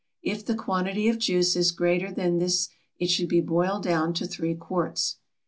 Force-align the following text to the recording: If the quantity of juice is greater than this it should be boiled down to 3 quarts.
If 0.23 0.43
the 0.43 0.55
quantity 0.55 1.09
of 1.09 1.19
juice 1.19 1.55
is 1.55 1.71
greater 1.71 2.11
than 2.11 2.39
this 2.39 2.69
it 2.97 3.11
should 3.11 3.29
be 3.29 3.39
boiled 3.39 3.83
down 3.83 4.15
to 4.15 4.25
3 4.25 4.55
quarts. 4.55 5.17